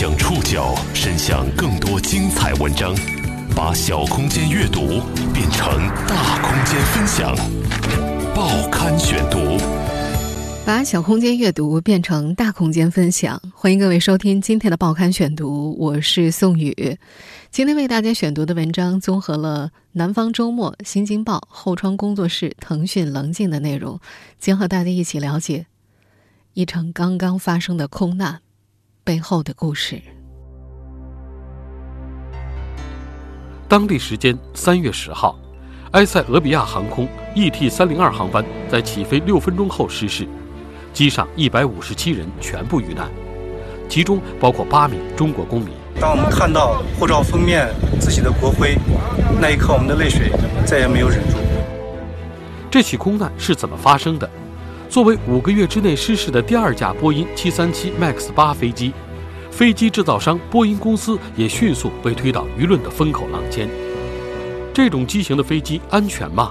[0.00, 2.94] 将触角伸向更多精彩文章，
[3.54, 5.02] 把小空间阅读
[5.34, 5.76] 变成
[6.08, 7.36] 大空间分享。
[8.34, 9.58] 报刊选读，
[10.64, 13.38] 把小空间阅读变成大空间分享。
[13.54, 16.98] 欢迎各位收听今天的报刊选读，我是宋宇。
[17.50, 24.00] 今天为大家选读的文章综合了《南方周末》《新京报》后窗工作室、腾讯棱镜的内容，
[24.38, 25.66] 将和大家一起了解
[26.54, 28.40] 一场刚刚发生的空难
[29.10, 30.00] 背后的故事。
[33.66, 35.36] 当地时间三月十号，
[35.90, 40.28] 埃塞俄比亚航空 ET 三零二航班在起飞六分钟后失事，
[40.92, 43.10] 机上一百五十七人全部遇难，
[43.88, 45.70] 其中包括八名中国公民。
[46.00, 47.68] 当我们看到护照封面
[47.98, 48.78] 自己的国徽，
[49.40, 50.30] 那一刻我们的泪水
[50.64, 51.36] 再也没有忍住。
[52.70, 54.30] 这起空难是怎么发生的？
[54.90, 58.92] 作为五个月之内失事的第二架波音737 MAX 八飞机，
[59.48, 63.68] 飞机制造商波音公司也迅速被推到舆论的风口浪尖。
[64.74, 66.50] 这种机型的飞机安全吗？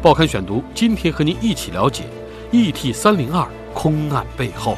[0.00, 2.04] 报刊选读今天和您一起了解
[2.52, 4.74] ET 三零二空难背后。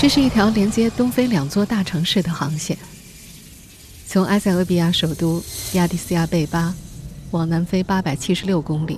[0.00, 2.78] 这是一条连接东非两座大城市的航线，
[4.06, 6.72] 从埃塞俄比亚首都亚的斯亚贝巴
[7.32, 8.96] 往南飞八百七十六公里，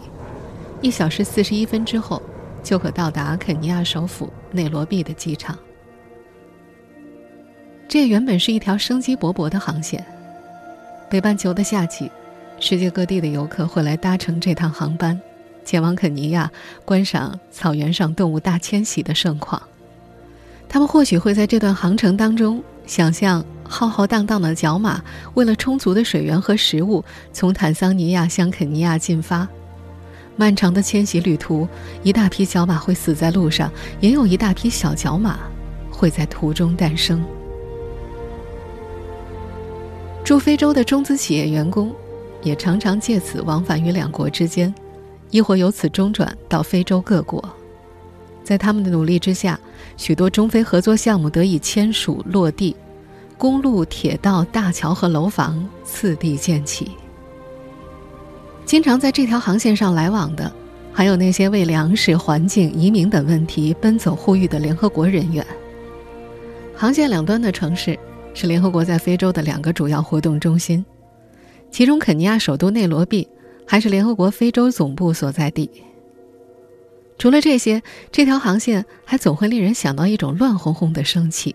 [0.82, 2.22] 一小时四十一分之后
[2.62, 5.58] 就可到达肯尼亚首府内罗毕的机场。
[7.88, 10.04] 这原本是一条生机勃勃的航线，
[11.08, 12.10] 北半球的夏季，
[12.60, 15.18] 世界各地的游客会来搭乘这趟航班，
[15.64, 16.52] 前往肯尼亚
[16.84, 19.60] 观赏草原上动物大迁徙的盛况。
[20.72, 25.02] 他们或许会在这段航程当中想象浩浩荡荡的角马
[25.34, 29.48] 为了充足的水源和食物从坦桑尼亚向肯尼亚进发，
[30.36, 31.66] 漫长的迁徙旅途，
[32.04, 33.68] 一大批角马会死在路上，
[33.98, 35.40] 也有一大批小角马
[35.90, 37.20] 会在途中诞生。
[40.22, 41.92] 驻非洲的中资企业员工
[42.42, 44.72] 也常常借此往返于两国之间，
[45.30, 47.42] 亦或由此中转到非洲各国。
[48.42, 49.58] 在他们的努力之下，
[49.96, 52.74] 许多中非合作项目得以签署落地，
[53.38, 56.90] 公路、铁道、大桥和楼房次第建起。
[58.64, 60.52] 经常在这条航线上来往的，
[60.92, 65.44] 还有那些为粮食、环境、移民等问题奔走呼吁的联合国人员。
[66.76, 67.98] 航线两端的城市
[68.32, 70.84] 是联合国在非洲的两个主要活动中心，
[71.70, 73.28] 其中肯尼亚首都内罗毕
[73.66, 75.70] 还是联合国非洲总部所在地。
[77.20, 81.54] 除了这些，这条航线还总会令人想到一种乱哄哄的生气。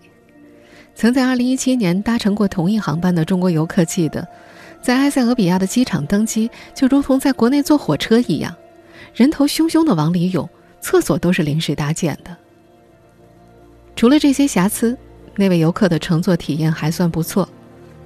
[0.94, 4.28] 曾在2017年搭乘过同一航班的中国游客记得，
[4.80, 8.54] 在埃塞俄比亚的机场登机就如同在国内坐火车一样，
[9.12, 10.48] 人头汹汹的往里涌，
[10.80, 12.36] 厕所都是临时搭建的。
[13.96, 14.96] 除了这些瑕疵，
[15.34, 17.48] 那位游客的乘坐体验还算不错，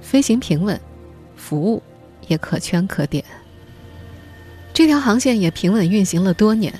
[0.01, 0.81] 飞行平稳，
[1.35, 1.83] 服务
[2.27, 3.23] 也可圈可点。
[4.73, 6.73] 这条航线也平稳运行了多年。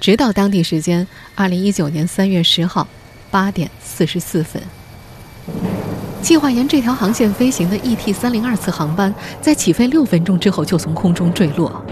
[0.00, 2.86] 直到当地时间二零一九年三月十号
[3.30, 4.62] 八点四十四分，
[6.20, 11.82] 计划沿这条航线飞行的 ET 三零二次航班在起飞六分钟之后就从空中坠落，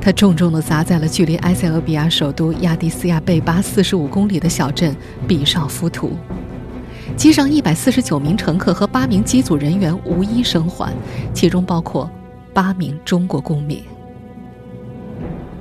[0.00, 6.16] 它重重地砸在了距离埃塞俄比亚首都亚的斯亚贝巴四十五公里的小镇比绍夫图。
[7.16, 10.92] 机上一百四十九名乘客和八名机组人员无一生还，
[11.34, 12.10] 其中包括
[12.54, 13.82] 八名中国公民。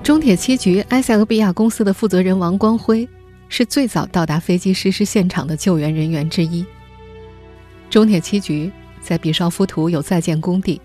[0.07, 3.05] 中铁七局埃塞俄比亚公司的负责人王光辉
[3.49, 6.65] 是最早到达飞机失事现场的救援人员之一。
[7.89, 10.79] 中铁七局在比绍夫图有在建工地，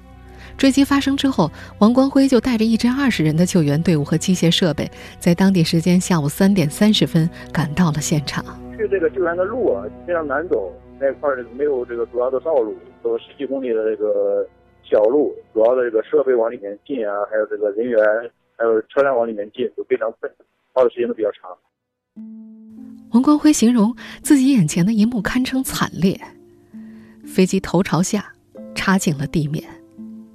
[0.56, 4.90] 坠机发生之后，王光辉就带着一支二十人的救援队伍和机械设备，
[5.20, 8.44] 在当地时间下午三点三十分赶到了现场。
[8.76, 14.44] 去这个救援的路啊非常难走，那块儿没有这个主要的道路，都十几公里的这个
[14.82, 17.96] 小路，主要的这个设备往里面进啊，还有这个人员。
[18.62, 20.30] 还有车辆往里面进都非常笨，
[20.72, 21.50] 花的时间都比较长。
[23.10, 23.92] 王光辉形容
[24.22, 26.16] 自己眼前的一幕堪称惨烈：
[27.26, 28.32] 飞机头朝下
[28.72, 29.64] 插进了地面，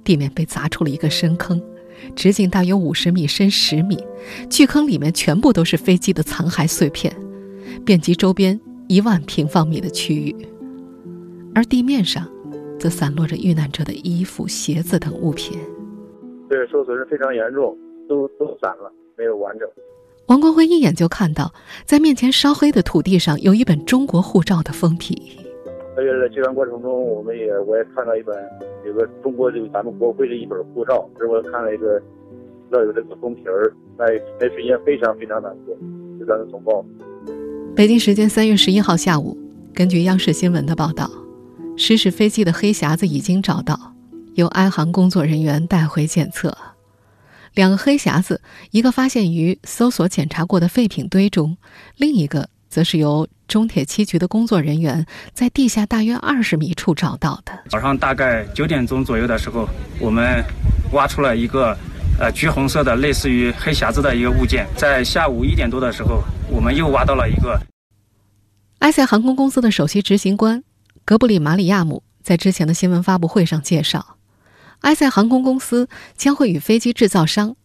[0.04, 1.58] 地面被砸出了一个深坑，
[2.14, 3.96] 直径大约五十米，深十米。
[4.50, 7.16] 巨坑里面全部都是飞机的残骸碎片，
[7.86, 10.36] 遍及周边一万平方米的区域。
[11.54, 12.30] 而地面上，
[12.78, 15.58] 则散落着遇难者的衣服、鞋子等物品。
[16.46, 17.74] 对，受损是非常严重。
[18.08, 19.68] 都都散了，没有完整。
[20.26, 21.52] 王光辉一眼就看到，
[21.84, 25.38] 在面前烧黑的土地上有一本中国护照的封皮。
[25.96, 28.36] 而且在救援过程中，我们也我也看到一本
[28.86, 32.00] 有个中国这个咱们国徽的一本护照，这我看了一个
[32.72, 34.04] 要有这个封皮儿，那
[34.38, 35.74] 那是一件非常非常难过，
[36.20, 36.84] 就咱们总报。
[37.74, 39.36] 北京时间三月十一号下午，
[39.74, 41.10] 根据央视新闻的报道，
[41.76, 43.76] 失事飞机的黑匣子已经找到，
[44.34, 46.56] 由安航工作人员带回检测。
[47.54, 48.40] 两个黑匣子，
[48.70, 51.56] 一个发现于搜索检查过的废品堆中，
[51.96, 57.52] 另一个则是由中铁七局的工作人员在地下大约二十米处找到的。
[57.68, 59.68] 早上大概九点钟左右的时候，
[59.98, 60.44] 我们
[60.92, 61.76] 挖出了一个
[62.20, 64.66] 呃橘红色的类似于黑匣子的一个物件。
[64.76, 67.58] 在下午一点多的时候，我们又挖到了一个。
[68.80, 70.62] 埃塞航空公司的首席执行官
[71.04, 74.17] 格布里马里亚姆在之前的新闻发布会上介绍。
[74.80, 77.56] 埃塞航空公司将会与飞机制造商、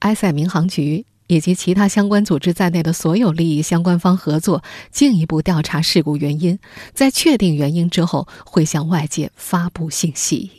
[0.00, 6.58] 埃塞民航局以及其他相关组织在内的所有利益相关方合作，进一步调查事故原因。
[6.92, 10.50] 在确定原因之后，会向外界发布信息。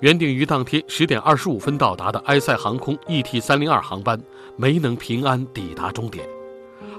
[0.00, 4.20] 原定于当天十点二十五分到达的埃塞航空 ET 三零二航班
[4.56, 6.26] 没能平安抵达终点，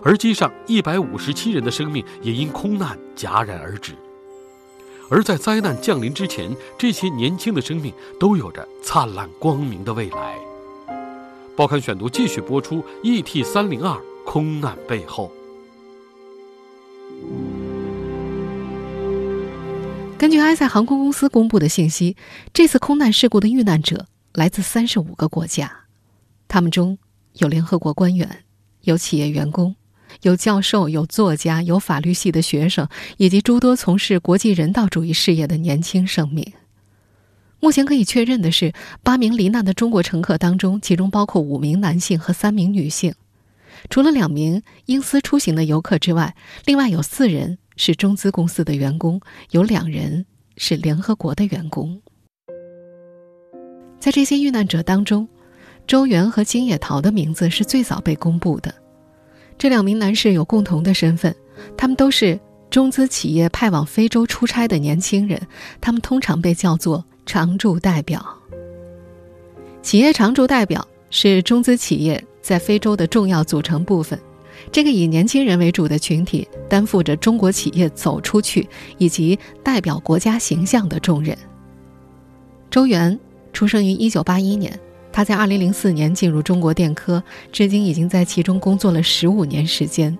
[0.04, 3.94] 而机上一百五十七人的生命也因空难戛然而止。
[5.10, 10.38] 而在灾难降临之前，这些年轻的生命都有着灿烂光明的未来。
[11.56, 15.32] 报刊选读继续播出：ET 三零二空难背后。
[20.18, 22.16] 根据埃塞航空公司公布的信息，
[22.54, 25.72] 这次空难事故的遇难者来自三十五个国家，
[26.48, 26.98] 他们中
[27.34, 28.44] 有联合国官员，
[28.82, 29.76] 有企业员工。
[30.22, 36.54] 有教授，有作家，有法律系的学生，以及诸多从事国际人道主义事业的年轻生命。
[37.60, 43.14] 目前可以确认的是，八名罹难的中国乘客当中，其中包括五名男性和三名女性。
[43.90, 46.36] 除了两名英私出行的游客之外，
[46.66, 49.20] 另外有四人是中资公司的员工，
[49.52, 50.26] 有两人
[50.58, 52.02] 是联合国的员工。
[54.00, 55.28] 在这些遇难者当中，
[55.88, 58.74] 周元和金野桃的名字是最早被公布的。
[59.66, 61.36] 这两名男士有共同的身份，
[61.76, 62.40] 他们都是
[62.70, 65.42] 中资企业派往非洲出差的年轻人，
[65.82, 68.24] 他们通常被叫做常驻代表。
[69.82, 74.20] 企业常驻代表是中资企业在非洲的重要组成部分，
[74.72, 78.70] 这个以年轻人为主的群体担负着中国企业走出去
[79.00, 81.36] 以及代表国家形象的重任。
[82.70, 83.20] 周元
[83.52, 84.80] 出生于一九八一年。
[85.16, 90.18] 他在2004年进入中国电科，至今已经在其中工作了十五年时间。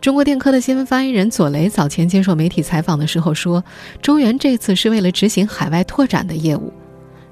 [0.00, 3.62] 中国电科的新闻发言人左雷早前接受媒体采访的时候说
[4.02, 6.72] ：“周元这次是为了执行海外拓展的业务。”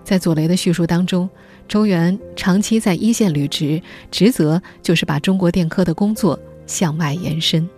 [0.05, 1.29] 在左雷的叙述当中，
[1.67, 3.83] 周元长期在一线履职，
[4.13, 7.69] 职责就是把中国电科的工作向外延伸。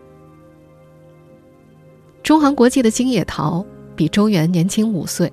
[2.23, 3.64] 中航国际的金野桃
[3.96, 5.32] 比周元年轻五岁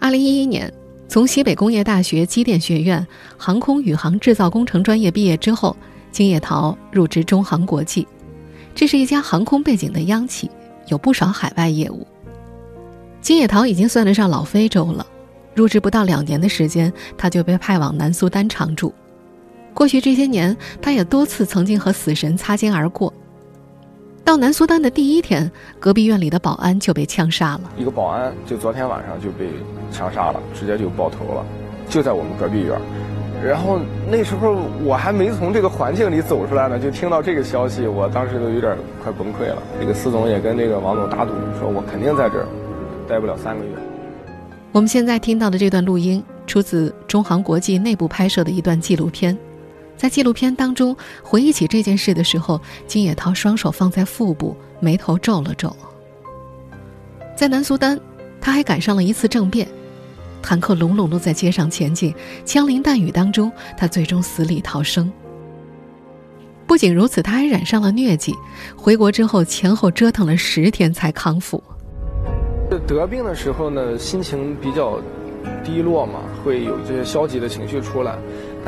[0.00, 0.72] ，2011年。
[1.08, 3.04] 从西北工业大学机电学院
[3.38, 5.74] 航空宇航制造工程专业毕业之后，
[6.12, 8.06] 金野桃入职中航国际，
[8.74, 10.50] 这是一家航空背景的央企，
[10.88, 12.06] 有不少海外业务。
[13.22, 15.06] 金野桃已经算得上老非洲了，
[15.54, 18.92] 入职不到两年的时间，他就被派往南苏丹常驻。
[19.72, 23.12] 过去这些年，他也多次曾经和死神擦肩而过。
[24.28, 27.60] 到南苏丹的第一天，隔壁院里的保安就被枪杀了。
[27.78, 29.48] 一个保安就昨天晚上就被
[29.90, 31.42] 枪杀了，直接就爆头了，
[31.88, 32.78] 就在我们隔壁院。
[33.42, 39.62] 然后那时候我还没从这个环境里走出来呢，就听到这个消息，我当时都有点快崩溃了。
[39.80, 42.46] 这个司总也跟这个王总打赌，说我肯定在这儿
[43.08, 43.70] 待不了三个月。
[44.72, 49.34] 我们现在听到的这段录音，出自中航国际内部拍摄的一段纪录片。
[49.98, 55.76] 在纪录片当中回忆起这件事的时候，金野涛双手放在腹部，眉头皱了皱。
[57.36, 57.98] 在南苏丹，
[58.40, 59.66] 他还赶上了一次政变，
[60.40, 62.14] 坦克隆隆的在街上前进，
[62.44, 65.12] 枪林弹雨当中，他最终死里逃生。
[66.64, 68.32] 不仅如此，他还染上了疟疾，
[68.76, 71.60] 回国之后前后折腾了十天才康复。
[72.86, 75.00] 得病的时候呢，心情比较
[75.64, 78.18] 低落嘛，会有这些消极的情绪出来。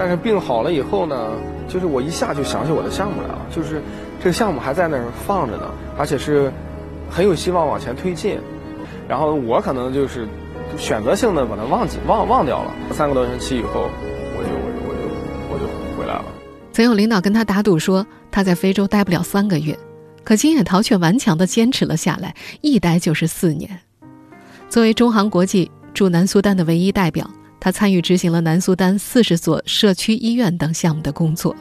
[0.02, 1.30] 但是病好了以后呢，
[1.68, 3.82] 就是我一下就想起我的项目来了，就是
[4.18, 6.50] 这个项目还在那儿放着呢，而且是
[7.10, 8.38] 很有希望往前推进。
[9.06, 10.26] 然后我可能就是
[10.78, 12.72] 选择性的把它忘记忘忘掉了。
[12.92, 13.90] 三个多星期以后，
[14.38, 16.24] 我就我就我就我就回来了。
[16.72, 19.78] 曾有领导跟他打赌说他在非洲待不了三个月，
[20.24, 23.68] 可金野桃却顽强的坚持了下来，一待就是四年。
[24.70, 27.30] 作为中航国际驻南苏丹的唯一代表。
[27.60, 31.54] 他参与执行了南苏丹四十所社区医院等项目的工作。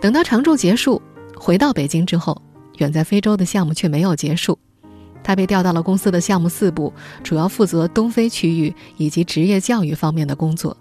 [0.00, 1.00] 等到常驻结束，
[1.36, 2.42] 回到北京之后，
[2.78, 4.58] 远在非洲的项目却没有结束。
[5.22, 10.76] 他被调到了公司的项目四部，主要负责东非区域以及职业教育方面的工作。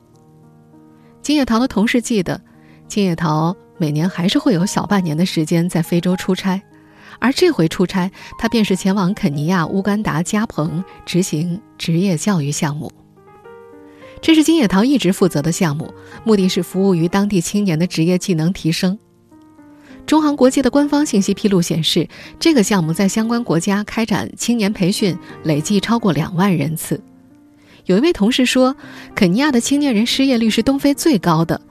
[1.21, 2.41] 金叶桃的同事记得，
[2.87, 6.59] 金叶桃每年还是会有小半年的时间在非洲出差，
[7.19, 8.09] 而这回出差，
[8.39, 12.89] 他便是前往肯尼亚、乌干达、加蓬执行职业教育项目。
[14.21, 18.97] 这是金叶桃一直负责的项目，目的是服务于当地青年的职业技能提升。
[20.05, 22.07] 中航国际的官方信息披露显示，
[22.39, 27.01] 这个项目在相关国家开展青年培训，累计超过两万人次。
[27.85, 28.75] 有一位同事说，
[29.15, 31.61] 肯尼亚的青年人失业率是东非最高的。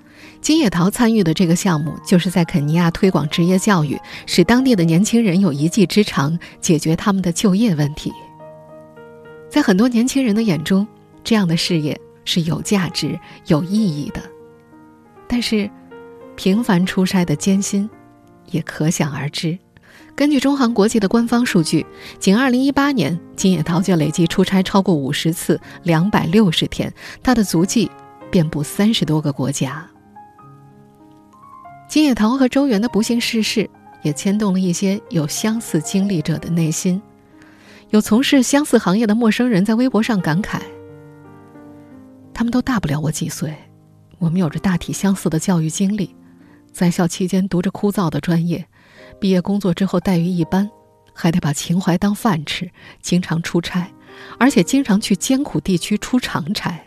[0.40, 8.12] 金叶桃参与的这个项目，就是在肯尼亚推广职业教育，使当地的年轻人有一技之长，解决他们的就业问题。
[9.50, 10.86] 在很多年轻人的眼中，
[11.24, 14.20] 这样的事业是有价值、有意义的。
[15.26, 15.68] 但是，
[16.36, 17.88] 频繁出差的艰辛。
[18.50, 19.58] 也可想而知。
[20.14, 21.84] 根据中航国际的官方数据，
[22.18, 26.90] 仅2018年，金野桃就累计出差超过五十次，260天，
[27.22, 27.90] 他的足迹
[28.30, 29.86] 遍布三十多个国家。
[31.90, 33.68] 金野桃和周元的不幸逝世，
[34.02, 37.02] 也牵动了一些有相似经历者的内心。
[37.90, 40.58] 有从事相似行业的陌生人在微博上感慨
[42.38, 43.52] ：“他们都大不了我几岁，
[44.20, 46.14] 我们有着大体相似的教育经历。”
[46.70, 48.64] 在校期间读着枯燥的专业，
[49.18, 50.70] 毕业工作之后待遇一般，
[51.12, 52.70] 还得把情怀当饭吃，
[53.02, 53.90] 经常出差，
[54.38, 56.80] 而且经常去艰苦地区出长差。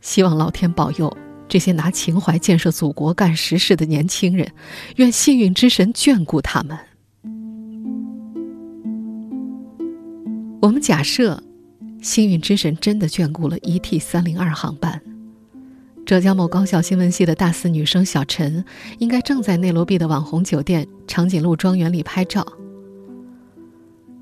[0.00, 1.12] 希望老天保佑
[1.48, 4.52] 这些拿情怀建设祖国、干实事的年轻人，
[4.98, 6.78] 愿幸运之神眷顾他们。
[10.60, 11.42] 我们假设，
[12.02, 15.00] 幸运之神真的眷顾了 ET 三零二航班。
[16.04, 18.64] 浙江某高校新闻系的大四女生小陈，
[18.98, 22.44] 应该正在内罗毕的网红酒店长颈鹿庄园里拍照。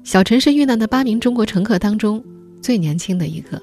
[0.04, 2.22] 小陈是遇难的八名中国乘客当中
[2.60, 3.60] 最年轻的一个。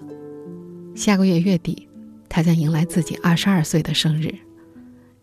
[0.96, 1.88] 下个月月底，
[2.28, 4.34] 她将迎来自己二十二岁的生日。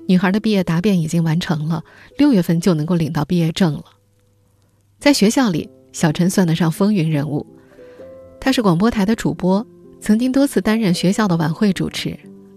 [0.07, 1.83] 女孩的毕业答辩已经完成了，
[2.17, 3.85] 六月份就能够领到毕业证了。
[5.01, 7.45] 在学校里，小陈算得上风云人物。
[8.45, 9.67] 她是广播台的主播，
[10.03, 12.15] 曾经多次担任学校的晚会主持。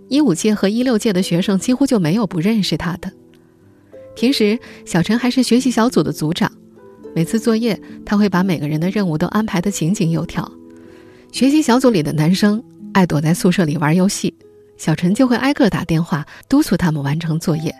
[0.09, 3.09] 一五届和一六届的学生几乎就没有不认识他的。
[4.13, 6.51] 平时，小陈还是学习小组的组长，
[7.15, 10.51] 每次作业他会把每个人的任务都安排得井井有条。
[11.31, 14.35] 学习小组里的男生爱躲在宿舍里玩游戏，
[14.75, 17.73] 小陈就会挨个打电话督促他们完成作业。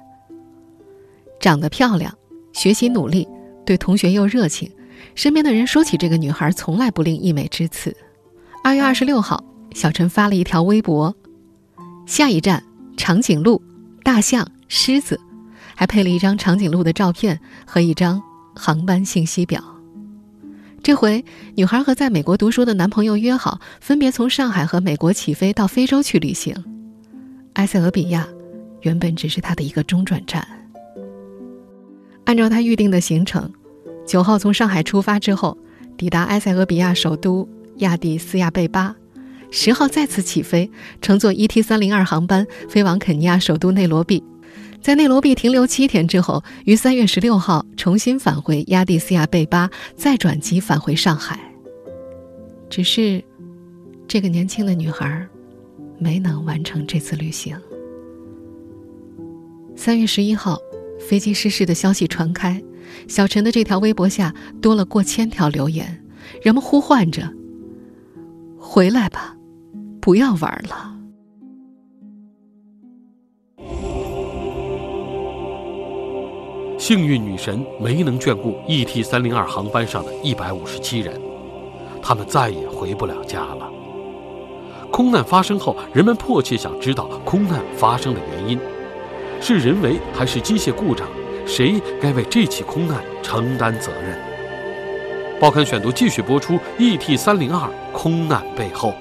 [1.42, 2.18] 长得漂亮，
[2.54, 3.28] 学习努力，
[3.66, 4.72] 对同学又热情，
[5.16, 7.96] 身边的人说起这个女孩从来不吝溢美之词。
[8.64, 11.16] 二月二十六号，小陈发了一条微博。
[12.06, 12.64] 下一站，
[12.96, 13.62] 长颈鹿、
[14.04, 15.20] 大象、狮子，
[15.76, 18.22] 还配了一张长颈鹿的照片和一张
[18.56, 19.64] 航班信息表。
[20.84, 21.26] 这回，
[21.56, 26.56] 女孩和在美国读书的男朋友约好，分别从上海和美国起飞到非洲去旅行。
[27.54, 28.28] 埃塞俄比亚
[28.82, 30.48] 原本只是她的一个中转站。
[32.24, 33.52] 按照她预定的行程，
[34.08, 35.58] 九号从上海出发之后，
[35.98, 37.48] 抵达埃塞俄比亚首都
[37.80, 38.96] 亚的斯亚贝巴。
[39.52, 40.72] 十号再次起飞，
[41.02, 44.24] 乘坐 ET 三零二航班飞往肯尼亚首都内罗毕，
[44.82, 51.40] 在内罗毕停留七天之后，于三月十六号重新返回亚的斯亚贝巴，再转机返回上海。
[52.70, 53.22] 只是，
[54.08, 55.28] 这个年轻的女孩
[55.98, 57.58] 没能完成这次旅行。
[59.76, 60.58] 三月十一号，
[60.98, 62.62] 飞机失事的消息传开，
[63.08, 66.04] 小陈的这条微博下多了过千条留言，
[66.42, 67.32] 人们呼唤着
[68.58, 69.34] ：“回来吧。”
[70.00, 70.96] 不要玩了。
[76.78, 81.20] 幸运女神没能眷顾 ET 三零二航班上的一百五十七人，
[82.02, 83.70] 他们再也回不了家了。
[84.90, 88.58] 空难发生后，人们迫切想知道空难发生的原因，
[89.42, 91.06] 是人为还是机械故障？
[91.48, 94.20] 谁该为这起空难承担责任？
[95.40, 98.94] 报刊选读继续播出：ET 三零二空难背后。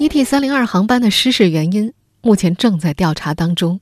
[0.00, 3.80] ET 三零二航班的失事原因目前正在调查当中。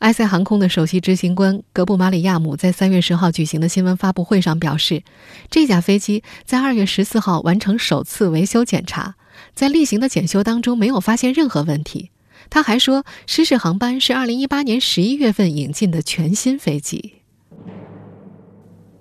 [0.00, 5.04] 埃塞航空的首席执行官格布马里亚姆在三月十号举行的新闻发布会上表示，
[5.48, 9.14] 这架飞机在二月十四号完成首次维修检查，
[9.54, 12.10] 在例行的检修当中没有发现任何问题。
[12.50, 17.14] 他还说，失事航班是二零一八年十一月份引进的全新飞机。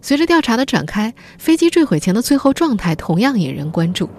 [0.01, 4.09] 随着调查的展开，飞机坠毁前的最后状态同样引人关注。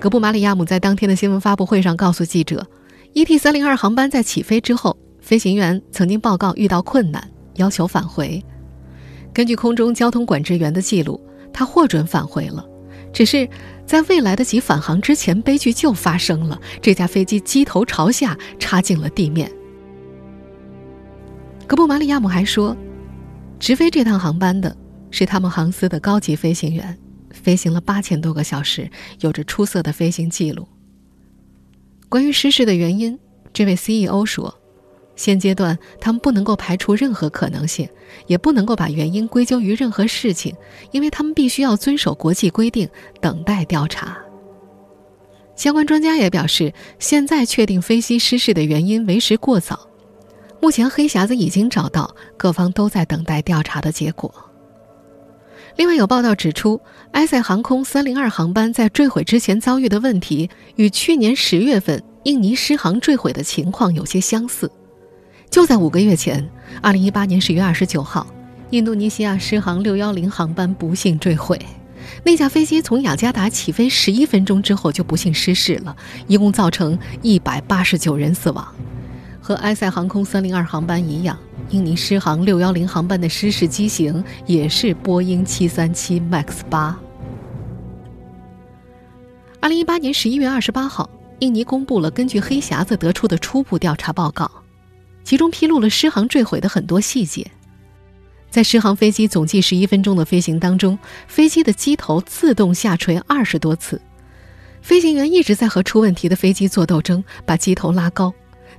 [0.00, 2.66] 格布马里亚姆在当天的新闻发布会上告诉记者
[3.14, 8.42] ：“ET 三零二航班在起飞之后，飞行员曾经报告遇到困难，要求返回。
[9.32, 11.20] 根据空中交通管制员的记录，
[11.52, 12.67] 他获准返回了，
[13.12, 13.48] 只是
[13.86, 16.60] 在未来得及返航之前，悲剧就发生了。
[16.80, 19.50] 这架飞机机头朝下插进了地面。
[21.66, 22.76] 格布马里亚姆还说，
[23.58, 24.76] 直飞这趟航班的
[25.10, 26.98] 是他们航司的高级飞行员，
[27.30, 30.66] 飞行了八千多个小时，有着出色的飞行记录。
[32.08, 33.18] 关于失事的原因，
[33.52, 34.57] 这位 CEO 说。
[35.18, 37.88] 现阶段，他们不能够排除任何可能性，
[38.28, 40.54] 也不能够把原因归咎于任何事情，
[40.92, 42.88] 因为他们必须要遵守国际规定，
[43.20, 44.16] 等待调查。
[45.56, 49.88] 相关专家也表示，现在确定飞机失事的原因为时过早。
[50.60, 54.32] 目前，黑匣子已经找到，各方都在等待调查的结果。
[55.74, 64.70] 另外，有报道指出，埃塞航空302航班在坠毁之前遭遇的问题，与去年十月份印尼失航坠毁的情况有些相似。
[65.50, 66.46] 就在五个月前，
[66.82, 68.26] 二零一八年十月二十九号，
[68.70, 71.58] 印度尼西亚狮航六幺零航班不幸坠毁。
[72.22, 78.66] 那架飞机从雅加达起飞十一分钟之后就不幸失事了，一共造成一百八十九人死亡。
[79.40, 81.36] 和埃塞航空三零二航班一样，
[81.70, 86.96] 印尼狮航六幺零航班的失事机型也是波音七三七 MAX 八。
[89.60, 94.50] 二零一八年十一月二十八号，印尼公布了根据黑匣子得出的初步调查报告。
[95.28, 97.46] 其中披露了失航坠毁的很多细节，
[98.48, 104.00] 在失航飞机总计十一分钟的飞行当中，飞机的机头自动下垂二十多次，
[104.80, 108.32] 飞行员一直在和出问题的飞机做斗争，把机头拉高，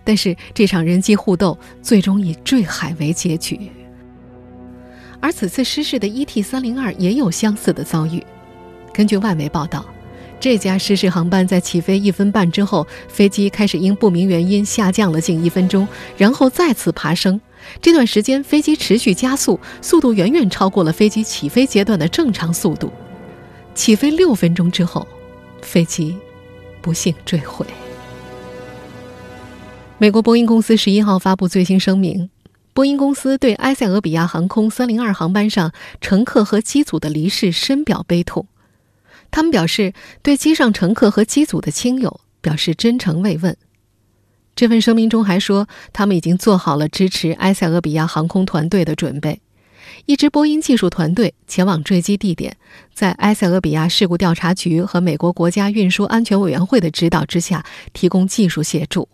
[0.04, 3.70] 但是这场人机互斗最终以坠海为结局。
[5.22, 8.26] 而此次失事的 ET 三零二也有相似的遭遇，
[8.92, 9.86] 根据外媒报道。
[10.40, 17.40] 这架失事航班在起飞一分半之后，飞机开始因不明原因下降了近一分钟，然后再次爬升。
[17.82, 22.92] 这段时间，飞机持续加速，速度远远超过了飞机起飞阶段的正常速度。
[23.76, 25.06] 起飞六分钟之后，
[25.62, 26.16] 飞机
[26.82, 27.66] 不幸坠毁。
[29.98, 32.30] 美国波音公司十一号发布最新声明，
[32.74, 38.48] 波音公司对埃塞俄比亚航空三零二航班上乘客和机组的离世深表悲痛。
[39.32, 43.56] 他们表示，对机上乘客和机组的亲友表示真诚慰问。
[44.56, 49.42] 这份声明中还说，他们已经做好了支持埃塞俄比亚航空团队的准备。
[50.06, 52.58] 一支波音技术团队前往坠机地点，
[52.94, 59.08] 在埃塞俄比亚事故调查局和美国国家运输安全委员会的指导之下，提供技术协助。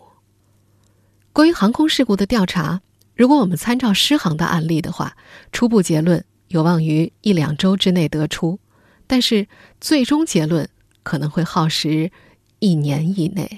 [1.31, 2.81] 关于航空事故的调查，
[3.15, 5.15] 如果我们参照失航的案例的话，
[5.51, 8.59] 初步结论有望于一两周之内得出。
[9.07, 9.47] 但是，
[9.79, 10.67] 最终结论
[11.03, 12.11] 可能会耗时
[12.59, 13.49] 一年以内。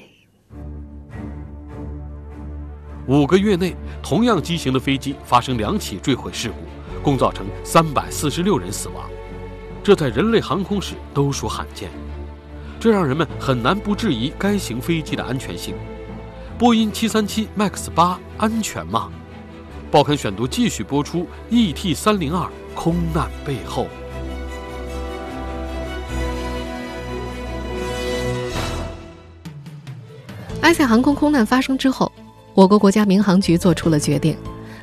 [3.07, 9.09] 五个月内，同样机型的飞机发生两起坠毁事故，共造成三百四十六人死亡，
[9.81, 11.89] 这在人类航空史都属罕见。
[12.79, 15.73] 这让人们很难不质疑该型飞机的安全性。
[16.59, 19.09] 波音七三七 MAX 八安全吗？
[19.89, 23.87] 报刊选读继续播出：ET 三零二空难背后。
[30.67, 32.11] 埃塞航空空难发生之后，
[32.53, 34.35] 我国国家民航局做出了决定，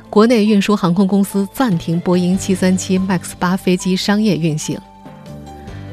[0.09, 4.79] 国内运输航空公司暂停波音737 MAX 八飞机商业运行。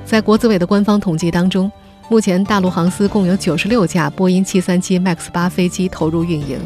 [0.06, 1.70] 在国资委的官方统计当中，
[2.08, 6.58] 目前大陆航司共有九十六架波音737 MAX 八飞机投入运营，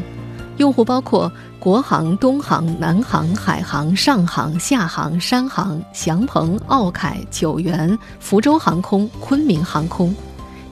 [0.55, 10.15] 用户包括国航、东航、南航、海航、上航、厦航、山航、祥鹏、奥凯、九元、福州航空、昆明航空。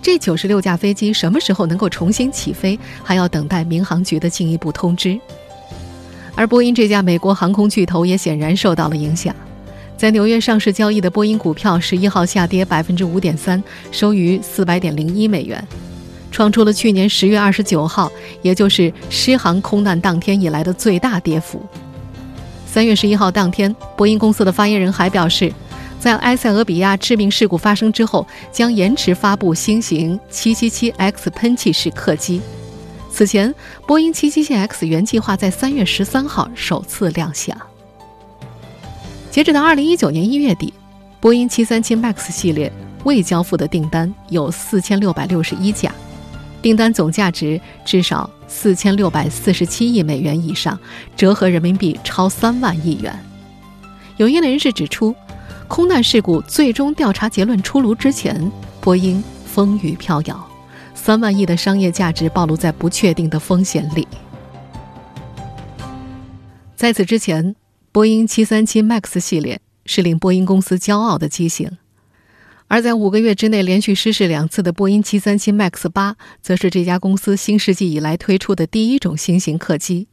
[0.05, 5.19] 这九十六架飞机什么时候能够重新起飞，还要等待民航局的进一步通知。
[6.35, 9.35] 而波音这家美国航空巨头也显然受到了影响，
[9.97, 15.67] 在纽约上市交易的波音股票十一号下跌百分之五点三，收于四百点零一美元，
[16.29, 18.11] 创出了去年十月二十九号，
[18.43, 21.59] 也就是狮航空难当天以来的最大跌幅。
[22.67, 25.51] 三月十一号当天，波音公司的发言人还表示。
[26.05, 32.39] 在埃塞俄比亚致命事故发生之后，将延迟发布新型 777X 喷气式客机。
[33.09, 33.51] 此前，
[33.87, 37.57] 波音 777X 原计划在三月十三号首次亮相。
[39.31, 40.71] 截止到二零一九年一月底，
[41.19, 42.71] 波音737 MAX 系列
[43.03, 45.91] 未交付的订单有四千六百六十一架，
[46.61, 50.79] 订单总价值至少四千六百四十七亿美元以上，
[51.17, 53.11] 折合人民币超三万亿元。
[54.17, 55.15] 有业内人士指出。
[55.67, 60.47] 空难事故最终调查结论出炉之前，波音风雨飘摇，
[60.93, 64.07] 三万亿的商业价值暴露在不确定的风险里。
[66.75, 67.55] 在此之前，
[67.91, 71.77] 波音737 MAX 系列是令波音公司骄傲的机型。
[72.67, 80.07] 而在五个月之内连续失事两次的波音737 MAX 八，则是这家公司新世纪以来推出的第一种新型客机，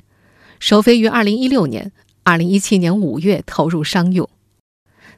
[0.58, 1.92] 首飞于2016年
[2.24, 4.28] ，2017年5月投入商用。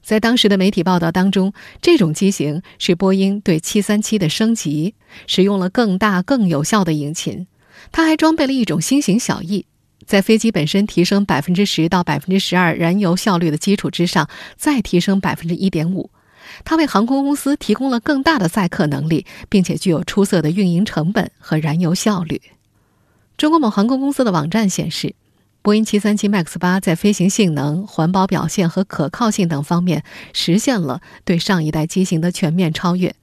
[0.05, 4.95] 在当时的媒体报道当中，这种机型是波音对737的升级，
[5.27, 7.47] 使用了更大、更有效的引擎。
[7.91, 9.65] 它还装备了一种新型小翼，
[10.07, 16.11] 在飞机本身提升百分之十到百分之十二燃油效率的基础之上，再提升百分之一点五。
[16.65, 22.43] 它为航空公司提供了更大的载客能力，并且具有出色的运营成本和燃油效率。
[23.39, 25.15] 中国某航空公司的网站显示，
[25.65, 33.17] 波音737 MAX 八在飞行性能、环保表现和可靠性等方面实现了对上一代机型的全面超越，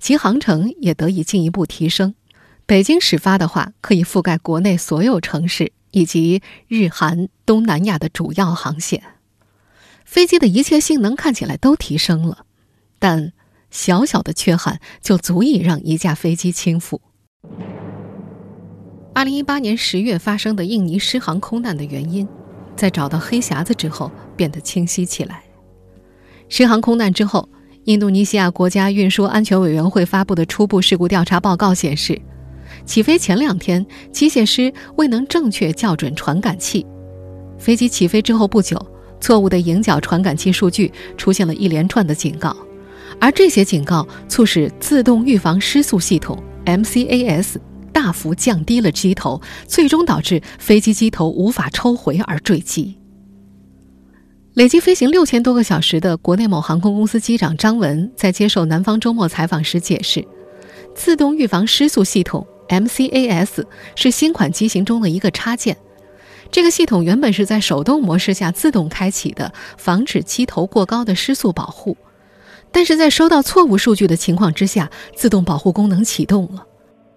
[0.00, 2.16] 其航程也得以进一步提升。
[2.66, 9.00] 北京始发的话，可以覆盖国内所有城市以及日韩、东南亚的主要航线。
[10.04, 12.44] 飞机的一切性能看起来都提升了。
[12.98, 13.32] 但
[13.70, 16.98] 小小的缺憾就足以让一架飞机倾覆。
[19.16, 22.26] 二零一八年十月发生的印尼失航空难的原因，
[22.74, 25.44] 在找到黑匣子之后变得清晰起来。
[26.48, 27.48] 失航空难之后，
[27.84, 32.20] 印度尼西亚国家运输安全委员会发布的初步事故调查报告显示，
[32.84, 36.84] 起飞前两天，机械师未能正确校准传感器。
[37.56, 38.84] 飞机起飞之后不久，
[39.20, 42.54] 错误的迎角传感器数据出现了一连串的警告。
[43.20, 47.54] 而这些警告促使自动预防失速系统 MCAS
[47.94, 52.98] 大幅降低了机头，最终导致飞机机头无法抽回而坠机。
[54.52, 60.26] 累计飞行六千多个小时的国内某航空公司机长张文在接受南方周末采访时解释，
[60.94, 63.64] 自动预防失速系统 MCAS
[63.96, 65.76] 是新款机型中的一个插件。
[66.52, 71.96] 这个系统原本是在手动模式下自动开启的，防止机头过高的失速保护。
[72.70, 76.66] 但是在收到错误数据的情况之下，自动保护功能启动了，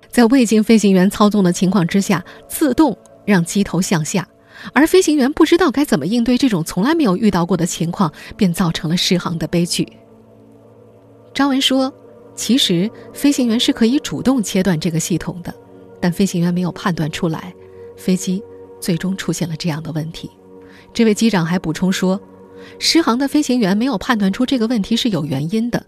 [0.09, 4.27] 在未经飞行员操纵的情况之下，自动让机头向下，
[4.73, 9.87] 而飞行员不知道该怎么应对这种从来没有遇到过的情况，便造成了失航的悲剧。
[11.33, 11.93] 张文说
[12.35, 15.53] ：“其实飞行员是可以主动切断这个系统的，
[16.01, 17.53] 但飞行员没有判断出来，
[17.95, 18.41] 飞机
[18.79, 20.31] 最终出现了这样的问题。”
[20.93, 22.19] 这位机长还补充说。
[22.79, 25.85] 失航的飞行员没有判断出这个问题是有原因的，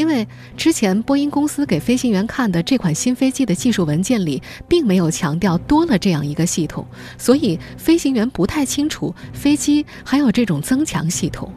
[0.00, 6.86] 因为之前波音公司给飞行员看的这款新飞机的技术文件里并没有强调多了这样一个系统，
[7.18, 11.52] 所以飞行员不太清楚飞机还有这种增强系统。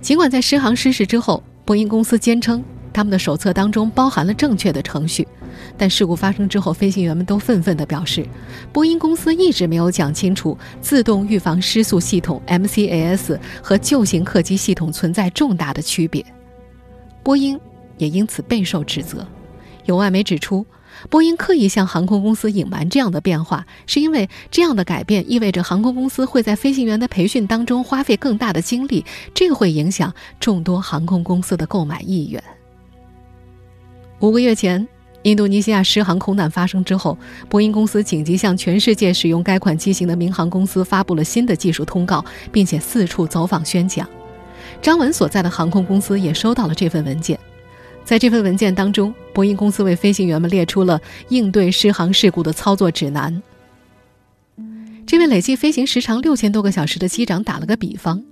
[0.00, 2.60] 尽管在失航失事之后，波音公司坚称
[2.92, 5.24] 他们的手册当中包含了正确的程序。
[5.78, 8.26] 但事故发生之后，飞行员们都愤愤地表示，
[8.72, 16.26] 波音公司一直没有讲清楚自动预防失速系统 MCAS 和旧型客机系统存在重大的区别。
[17.24, 17.58] 波音
[17.98, 19.26] 也因此备受指责。
[19.86, 20.64] 有外媒指出，
[21.10, 32.40] 波音刻意向航空公司隐瞒这样的变化，是因为这样的改变意味着航空公司会在飞行员的培训当中花费更大的精力，这会影响众多航空公司的购买意愿。
[34.20, 34.86] 五个月前。
[35.24, 37.16] 印度尼西亚狮航空难发生之后，
[37.48, 44.06] 波音公司紧急向全世界使用该款机型的民航公司发布了新的技术通告，并且四处走访宣讲。
[44.84, 47.40] 张文所在的航空公司也收到了这份文件。
[48.04, 53.42] 在这份文件当中，波音公司为飞行员们列出了应对失航事故的操作指南。
[55.06, 58.22] 这位累计飞行时长六千多个小时的机长打了个比方，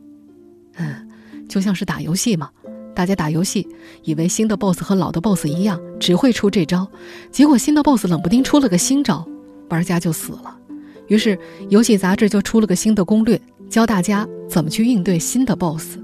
[0.75, 1.09] 嗯，
[1.49, 2.51] 就像是打游戏嘛。
[2.95, 3.67] 大家打游戏，
[4.05, 6.87] 以为新的 BOSS 和老的 BOSS 一样，只会出这招，
[7.31, 9.27] 结果新的 BOSS 冷不丁出了个新招，
[9.71, 10.55] 玩家就死了。
[11.07, 11.39] 于是
[11.71, 16.02] 游戏杂志就出了个新的攻略，教大家怎么去应对新的 BOSS。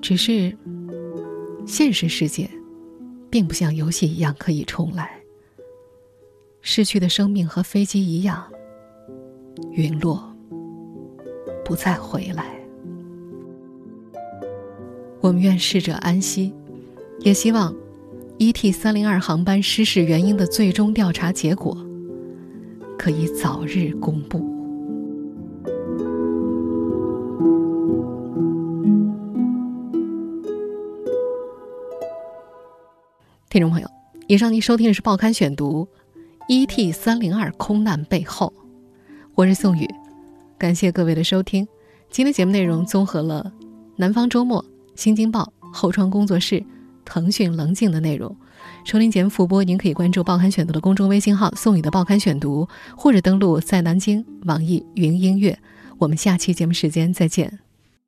[0.00, 0.56] 只是，
[1.66, 2.50] 现实世界，
[3.28, 5.20] 并不像游戏一样可以重来。
[6.62, 8.44] 逝去的生命和飞机一样，
[9.72, 10.34] 陨落，
[11.64, 12.58] 不再回来。
[15.20, 16.52] 我们愿逝者安息，
[17.20, 17.74] 也希望
[18.38, 21.76] ET 三零二航班失事原因的最终调查结果
[22.98, 24.49] 可以早日公布。
[33.50, 33.90] 听众朋友，
[34.28, 35.88] 以上您收听的是《报刊选读》
[36.48, 38.54] ，ET 三零二空难背后，
[39.34, 39.88] 我是宋宇，
[40.56, 41.66] 感谢各位的收听。
[42.08, 43.52] 今天节目内容综合了
[43.96, 44.64] 《南方周末》。
[44.94, 46.64] 新京报后窗工作室，
[47.04, 48.36] 腾讯棱镜的内容。
[48.84, 55.58] 收听节目复播，您可以关注《报刊选读》的公众微信号“宋宇的报刊选读”，或者登录在南京网易云音乐。
[55.98, 57.58] 我们下期节目时间再见。